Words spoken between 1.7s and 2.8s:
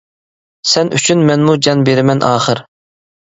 بېرىمەن ئاخىر!